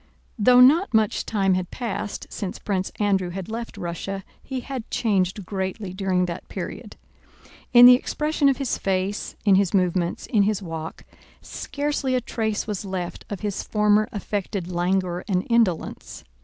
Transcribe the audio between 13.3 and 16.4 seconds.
his former affected languor and indolence.